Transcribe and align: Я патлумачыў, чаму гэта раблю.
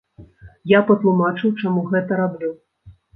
Я 0.69 0.79
патлумачыў, 0.91 1.53
чаму 1.65 1.83
гэта 1.91 2.17
раблю. 2.21 2.51